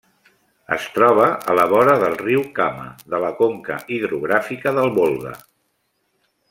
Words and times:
Es 0.75 0.87
troba 0.95 1.27
a 1.53 1.57
la 1.59 1.65
vora 1.73 1.93
del 2.05 2.17
riu 2.23 2.41
Kama, 2.61 2.89
de 3.15 3.21
la 3.27 3.31
conca 3.43 3.79
hidrogràfica 3.99 4.75
del 4.79 4.93
Volga. 5.01 5.39